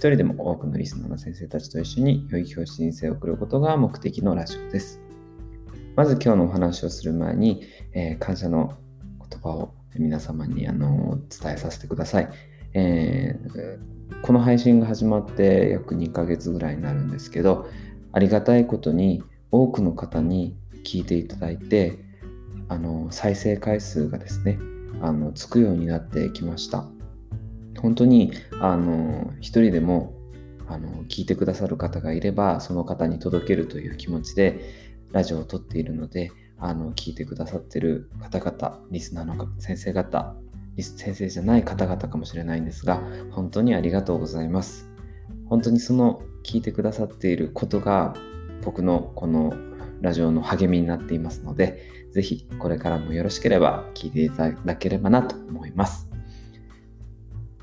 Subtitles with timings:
[0.00, 4.98] 一人でも多くのリスナーの先生たちと一緒に良い教師人生を送ることが目的のラジオです。
[5.94, 8.78] まず今日のお話をする前に、えー感謝の
[9.30, 12.30] 言葉を皆様にあの伝えさせてください、
[12.72, 13.78] えー
[14.22, 17.68] この配信が始まって約2ヶ月ぐらいになるんですけど、
[18.12, 21.98] ありがたいことに多くの方に聞いていただいて、
[22.70, 24.58] あの再生回数がですね、
[25.02, 26.88] あのつくようになってきました。
[27.78, 30.14] 本当にあの一人でも
[30.68, 34.60] あの聞いてくださる方がいればその方に届けるという気持ちで
[35.12, 40.34] ラジオを撮っているのであの聞いてくださってる方々リスナーの先生方
[40.76, 44.88] リス先生じゃない方々かもしれないんですが本当にありがとうございます。
[45.48, 48.14] 本当にその聞いてくださっていることが
[48.64, 49.52] 僕のこの
[50.00, 56.09] ラジオの励みになっていますのでぜひこれからもよろしければ聞いていただければなと思います。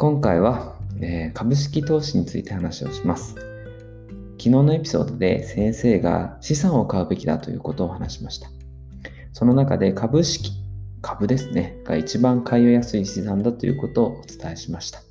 [0.00, 3.34] 今回は、えー株式投資について話をします。
[3.34, 8.48] 昨日のエピソードで先生が資産を買うべきだということを話しました。
[9.34, 10.52] その中で株式、
[11.02, 15.02] 株ですね、が一番買いやすい資産だということをお伝えしました。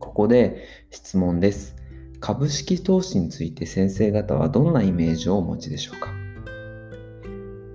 [0.00, 1.76] ここで質問です。
[2.18, 6.23] 株式投資について先生方はどんなイメージをお持ちでしょうか？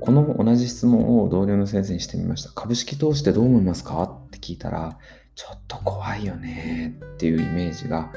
[0.01, 2.51] この同じ質問を同僚の先生にしてみました。
[2.51, 4.03] 株式投資ってどう思いますか？
[4.03, 4.97] って聞いたら、
[5.35, 8.11] ちょっと怖いよねっていうイメージが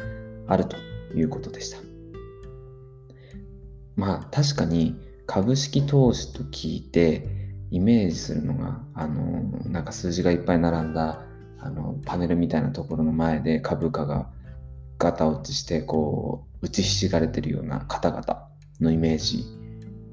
[0.47, 0.77] あると
[1.15, 1.79] いうことでした。
[3.97, 7.29] まあ確かに株式投資と聞いて
[7.71, 11.25] イメージするのがあのなんか数字がいっぱい並んだ
[11.59, 14.29] あのパネルみたいなところの前で株価が
[14.99, 18.49] ガタ落ちしてこう打ちひしがれてるような方々
[18.81, 19.45] のイメージ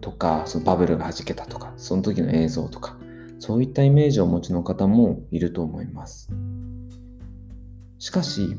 [0.01, 2.97] とかそのバブルが弾けたとかその時の映像とか
[3.39, 6.29] そういったイメージをお持ちの方もいると思います。
[7.99, 8.55] しかし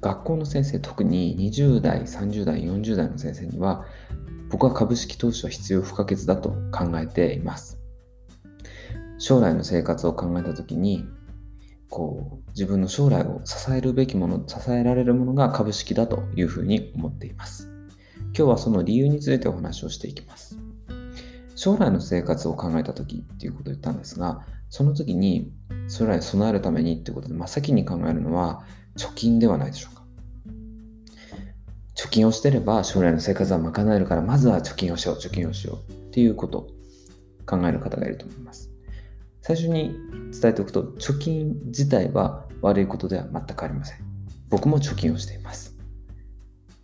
[0.00, 3.84] 学校の先生特に20代30代40代の先生には
[4.50, 7.80] 僕は株式投資は必要不可欠だと考えています
[9.18, 11.04] 将来の生活を考えた時に
[11.88, 17.70] こう自分の将来を支えるべきもの支えられるものが株式だというふうに思っています
[18.26, 20.58] 今日はその理由についてお話をしていきます。
[21.54, 25.50] 将来の生活を考えた時っていうことを言ったんですがその時に
[25.88, 28.62] 将来備えるためにっていうことで真っ先に考えるのは
[28.96, 30.02] 貯金ではないでしょうか。
[31.96, 36.68] 貯金をしてれば将来の生活は賄えるからまずは貯金をしよう貯金をしようっていうことを
[37.44, 38.70] 考える方がいると思います。
[39.42, 39.96] 最初に
[40.40, 43.98] 伝えておくと貯金自体は悪いことでは全くありません。
[44.48, 45.76] 僕も貯金をしています。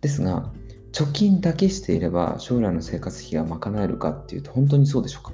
[0.01, 0.51] ですが
[0.95, 5.33] 貯金だけしていれば将来の生活費が賄えるかっていうと本当にそうでしょうか？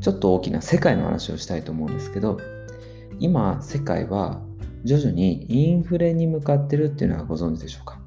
[0.00, 2.40] ちょっと大きな世界の話をしたいと思うんですけど
[3.18, 4.40] 今世界は
[4.84, 8.00] 徐々にインフレに向かってるっていうのはご存知でしょうか？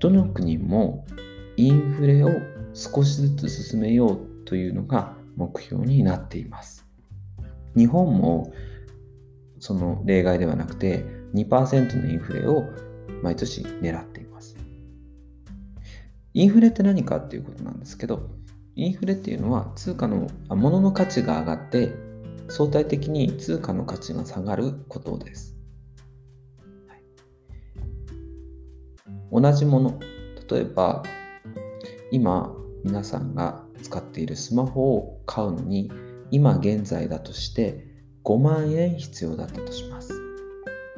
[0.00, 1.06] どの国も
[1.56, 2.28] インフレを
[2.74, 6.86] 少しずつ進めようというのが目標になっています。
[7.74, 8.52] 日本も
[9.60, 12.64] その例外ではなくて2%のインフレを
[13.22, 14.56] 毎年狙っています。
[16.34, 18.28] インフレって何かっていうことなんですけど
[18.76, 21.92] インフレっていうのは通貨の物の価値が上がって
[22.48, 25.56] 相対的に通貨の価値が下がることです、
[26.86, 27.02] はい。
[29.32, 29.98] 同じもの。
[30.50, 31.02] 例えば
[32.10, 32.54] 今
[32.84, 35.90] 皆さんが使っているスマホを買うのに
[36.30, 37.86] 今現在だとして
[38.24, 40.17] 5万円必要だったとします。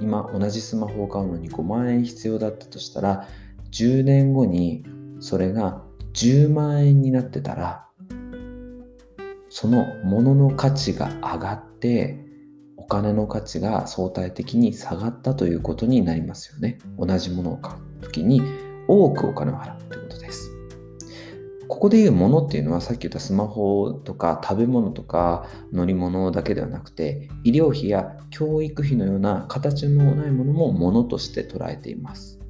[0.00, 3.28] 今同じスマホを買うのに5万円必要だったとしたら
[3.70, 4.84] 10年後に
[5.20, 5.82] それが
[6.14, 7.86] 10万円になってたら
[9.48, 12.24] その物のの価値が上がって
[12.76, 16.78] お金の価値が相対的に下がったということになりますよね。
[16.98, 18.42] 同じものを買う時に
[18.88, 20.09] 多くお金を払うということ。
[21.70, 32.40] ここでいうものっていうのはさっき言ったスマホとか食べ物とか乗り物だけではなくて医療費や教育費のような形のないものもものとして捉えています。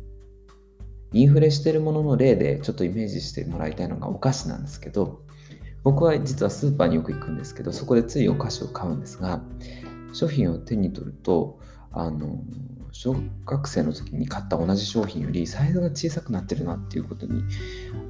[1.12, 5.20] インフレしてるものの例でちょっとイメージしてもらいたいのがお菓子なんですけど
[5.82, 9.42] 僕は実はスーパーによく行くんですけどそこでついお菓子を買うんですが
[10.14, 11.58] 商品を手に取ると
[11.92, 12.42] あの
[12.92, 13.14] 小
[13.46, 17.42] 学生の時に買った同じ商品よりサイズが小さくなってるなっていうことに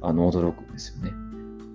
[0.01, 1.11] あの驚くんですよね。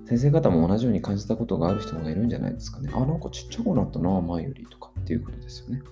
[0.06, 2.90] 先生方も同じように感じたことがある人がいるんじゃないですかね。
[2.94, 5.82] あ、なんかちっちゃくなったな、前よりとかっていうことですよね。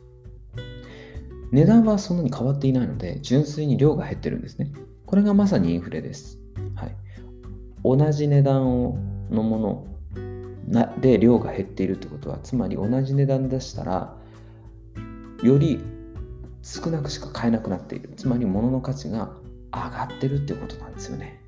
[1.50, 4.72] 値段はそんなに変わっていないので、純粋に量が減ってるんですね。
[5.06, 6.38] これがまさにインフレです。
[6.76, 6.96] はい、
[7.82, 8.99] 同じ値段を
[9.31, 14.16] のもので量が減っているってことは、つまり同じ値段出したら、
[15.43, 15.81] より
[16.64, 18.14] 少なくしか買えなくなっている。
[18.16, 19.37] つまり物の価値が
[19.70, 21.43] 上がってるってことなんですよね。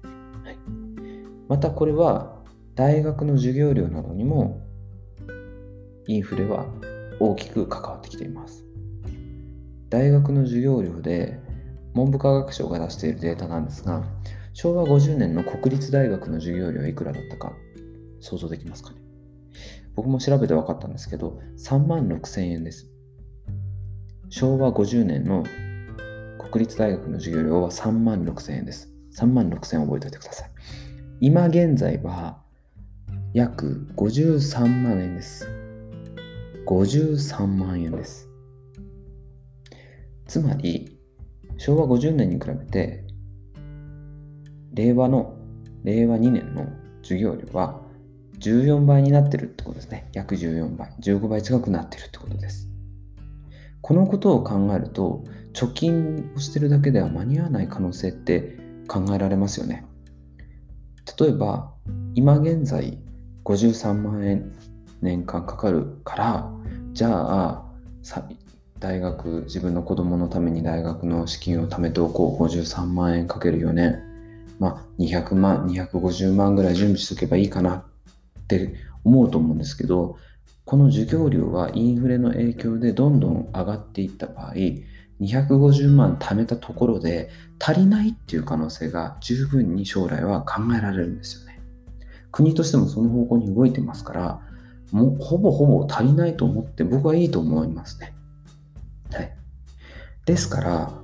[0.45, 0.59] はい、
[1.49, 4.61] またこれは大学の授業料などにも
[6.07, 6.67] インフレは
[7.19, 8.63] 大きく関わってきています。
[9.89, 11.41] 大学の授業料で
[11.95, 14.05] 文部科学省が出しているデータなんですが、
[14.53, 17.55] 昭和50年の国立大学の授業料はいくらだったか
[18.21, 18.97] 想像できますかね
[19.95, 22.96] 僕も調べて分かったんですけど、3万6千円です。
[24.29, 25.45] 昭和50年の
[26.39, 28.91] 国立大学の授業料は3万6千円です。
[29.15, 30.51] 3万6千円覚えておいてください。
[31.21, 32.43] 今現在は
[33.33, 35.49] 約53万円です。
[36.67, 38.29] 53万円です。
[40.27, 40.99] つまり、
[41.57, 43.05] 昭和50年に比べて、
[44.75, 45.37] 令和の、
[45.85, 46.67] 令和2年の
[47.03, 47.81] 授業料は
[48.41, 50.09] 14倍になってるってことですね。
[50.13, 50.91] 約14倍。
[51.01, 52.69] 15倍近くなってるってことです。
[53.87, 55.23] このことを考えると、
[55.53, 59.87] 貯金をしてるだけでは間に合わない可能性って考えられますよね。
[61.21, 61.73] 例えば、
[62.17, 62.99] 今現在
[63.45, 64.53] 53万円
[65.03, 66.53] 年間かかるから、
[66.95, 67.65] じゃあ、
[68.81, 72.43] 大学、自分の子供のために大学の資金を貯めておこう。
[72.43, 74.03] 53万円かける4年。
[74.59, 77.85] まあ、200万、250万ぐらい準備しとけばいいかなっ
[78.49, 78.75] て
[79.05, 80.17] 思うと思うんですけど、
[80.67, 84.55] この授業料はインフレの影響でどんどん上がっていった場合、
[85.21, 87.31] 250万貯めたところで
[87.61, 91.61] 足りないっていう可能性が十分に将来は考えられるんですよね。
[92.33, 94.41] 国としてもその方向に動いてますから、
[94.91, 98.13] もうほぼほぼ足りないと思って僕はいいと思いますね。
[99.13, 99.33] はい。
[100.27, 101.01] ですから、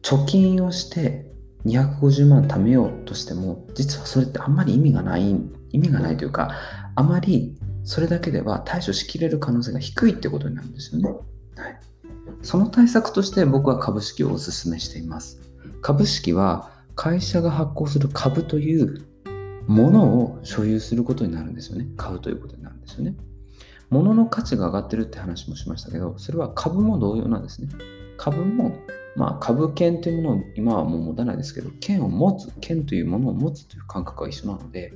[0.00, 1.30] 貯金をして
[1.66, 5.30] 250万貯めようとしても、実はそれってあんまり意味がない、
[5.72, 6.52] 意味がないというか、
[6.94, 7.54] あまり
[7.84, 11.08] それだけでは対処しきれる可能性が低いってことになるんですよね。
[11.10, 11.80] はい。
[12.42, 15.40] その対策として僕は株式をお勧めしています。
[15.82, 19.06] 株式は会社が発行する株という
[19.66, 21.86] ものを所有することになるんですよね。
[21.96, 23.14] 買うということになるんですよね。
[23.90, 27.68] 物の価値が上がってるって話もしましたけど、それは株も同様なんですね。
[28.16, 28.76] 株も、
[29.16, 34.92] まあ、株券というものを今はもう持たないですけど、券を持つ、券というものを持つという感覚は一緒なので、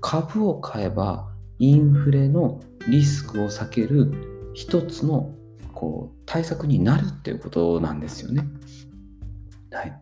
[0.00, 1.31] 株を買えば
[1.62, 5.32] インフレのリスクを避ける一つの
[5.72, 8.48] こう対策になるっていうことなんですよね。
[9.70, 9.96] はい。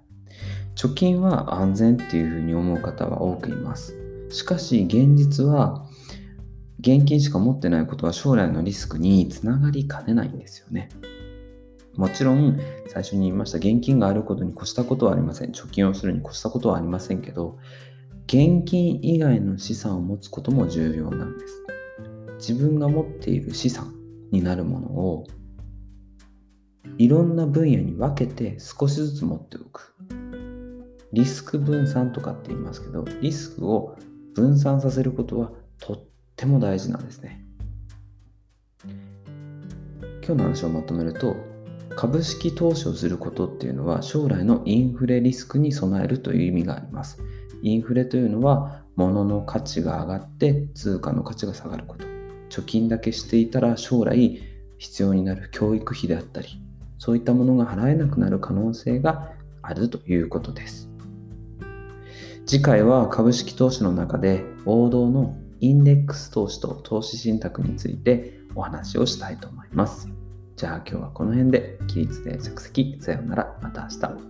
[0.74, 3.94] 貯金は安全っていうふうに思う方は多くいます。
[4.30, 5.84] しかし現実は
[6.78, 10.88] 現金しか持ってないことは将来のリスクにつながりかねないんですよね。
[11.94, 15.50] もちろん最初に言いました現金があることに越したことはありません。
[15.50, 17.58] 貯金をするに越したことはありませんけど
[18.32, 21.64] 現金以外の資産を持つことも重要なんです。
[22.38, 23.92] 自分が持っている資産
[24.30, 25.26] になるものを
[26.96, 29.96] いろんな分野に分けて少しずつ持っておく。
[31.12, 33.96] リスク分散とかって言いますけど、リスクを
[34.36, 35.98] 分散させることはとっ
[36.36, 37.44] ても大事なんですね。
[40.24, 41.34] 今日の話をまとめると、
[41.96, 47.20] 株式投資をすることっていうのは将来のインフレリスクに備えるという意味があります。
[47.62, 52.06] インフレというのは物の価値が上がって通貨の価値が下がること。
[52.50, 54.42] 貯金だけしていたら将来
[54.78, 56.48] 必要になる教育費であったり、
[56.98, 60.90] そういったものが払えなくなる可能性があるということです。
[62.46, 70.08] 次回は株式投資の中で王道のインデックス投資と投資信託についてお話をしたいと思います。
[70.56, 74.29] じゃあ今日はこの辺で起立で着席さようならまた明日。